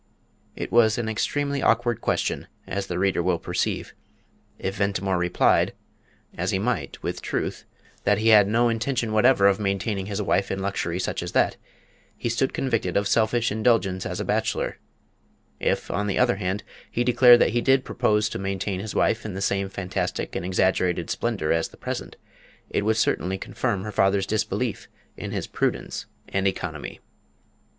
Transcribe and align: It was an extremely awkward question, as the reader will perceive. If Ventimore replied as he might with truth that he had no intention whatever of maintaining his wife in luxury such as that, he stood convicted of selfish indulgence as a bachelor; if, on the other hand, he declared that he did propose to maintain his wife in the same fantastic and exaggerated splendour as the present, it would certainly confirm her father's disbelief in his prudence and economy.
It 0.55 0.71
was 0.71 0.97
an 0.97 1.07
extremely 1.07 1.61
awkward 1.61 2.01
question, 2.01 2.47
as 2.65 2.87
the 2.87 2.97
reader 2.97 3.21
will 3.21 3.37
perceive. 3.37 3.93
If 4.57 4.73
Ventimore 4.75 5.19
replied 5.19 5.73
as 6.35 6.49
he 6.49 6.57
might 6.57 7.03
with 7.03 7.21
truth 7.21 7.65
that 8.03 8.17
he 8.17 8.29
had 8.29 8.47
no 8.47 8.67
intention 8.67 9.11
whatever 9.13 9.45
of 9.45 9.59
maintaining 9.59 10.07
his 10.07 10.19
wife 10.19 10.49
in 10.49 10.57
luxury 10.57 10.97
such 10.97 11.21
as 11.21 11.33
that, 11.33 11.55
he 12.17 12.29
stood 12.29 12.51
convicted 12.51 12.97
of 12.97 13.07
selfish 13.07 13.51
indulgence 13.51 14.03
as 14.03 14.19
a 14.19 14.25
bachelor; 14.25 14.79
if, 15.59 15.91
on 15.91 16.07
the 16.07 16.17
other 16.17 16.37
hand, 16.37 16.63
he 16.89 17.03
declared 17.03 17.39
that 17.39 17.51
he 17.51 17.61
did 17.61 17.85
propose 17.85 18.27
to 18.29 18.39
maintain 18.39 18.79
his 18.79 18.95
wife 18.95 19.23
in 19.23 19.35
the 19.35 19.39
same 19.39 19.69
fantastic 19.69 20.35
and 20.35 20.43
exaggerated 20.43 21.11
splendour 21.11 21.51
as 21.51 21.67
the 21.67 21.77
present, 21.77 22.15
it 22.71 22.81
would 22.83 22.97
certainly 22.97 23.37
confirm 23.37 23.83
her 23.83 23.91
father's 23.91 24.25
disbelief 24.25 24.87
in 25.15 25.29
his 25.29 25.45
prudence 25.45 26.07
and 26.29 26.47
economy. 26.47 26.99